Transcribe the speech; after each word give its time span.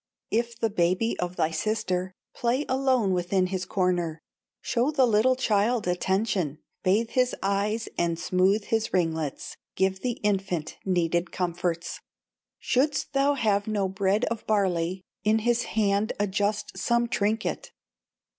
"If 0.31 0.59
the 0.59 0.71
baby 0.71 1.15
of 1.19 1.35
thy 1.35 1.51
sister 1.51 2.15
Play 2.33 2.65
alone 2.67 3.13
within 3.13 3.45
his 3.45 3.65
corner, 3.65 4.19
Show 4.59 4.89
the 4.89 5.05
little 5.05 5.35
child 5.35 5.87
attention, 5.87 6.57
Bathe 6.81 7.11
his 7.11 7.35
eyes 7.43 7.87
and 7.99 8.17
smoothe 8.17 8.63
his 8.63 8.93
ringlets, 8.95 9.57
Give 9.75 9.99
the 10.01 10.13
infant 10.23 10.79
needed 10.83 11.31
comforts; 11.31 11.99
Shouldst 12.57 13.13
thou 13.13 13.35
have 13.35 13.67
no 13.67 13.87
bread 13.87 14.25
of 14.25 14.43
barley, 14.47 15.03
In 15.23 15.37
his 15.45 15.65
hand 15.77 16.13
adjust 16.19 16.75
some 16.79 17.07
trinket. 17.07 17.71